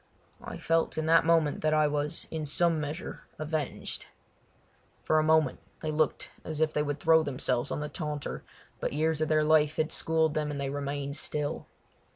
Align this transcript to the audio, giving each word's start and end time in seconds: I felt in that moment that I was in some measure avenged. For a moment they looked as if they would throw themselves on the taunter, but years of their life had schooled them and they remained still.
I 0.43 0.57
felt 0.57 0.97
in 0.97 1.05
that 1.05 1.27
moment 1.27 1.61
that 1.61 1.75
I 1.75 1.85
was 1.85 2.25
in 2.31 2.47
some 2.47 2.81
measure 2.81 3.27
avenged. 3.37 4.07
For 5.03 5.19
a 5.19 5.23
moment 5.23 5.59
they 5.81 5.91
looked 5.91 6.31
as 6.43 6.59
if 6.59 6.73
they 6.73 6.81
would 6.81 6.99
throw 6.99 7.21
themselves 7.21 7.69
on 7.69 7.81
the 7.81 7.87
taunter, 7.87 8.43
but 8.79 8.93
years 8.93 9.21
of 9.21 9.29
their 9.29 9.43
life 9.43 9.75
had 9.75 9.91
schooled 9.91 10.33
them 10.33 10.49
and 10.49 10.59
they 10.59 10.71
remained 10.71 11.17
still. 11.17 11.67